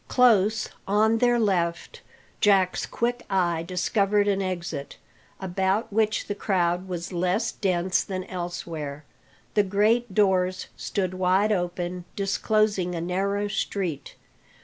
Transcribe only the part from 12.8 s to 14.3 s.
a narrow street.